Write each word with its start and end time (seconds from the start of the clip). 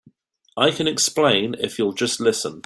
I 0.57 0.71
can 0.71 0.87
explain 0.87 1.53
if 1.59 1.77
you'll 1.77 1.93
just 1.93 2.19
listen. 2.19 2.59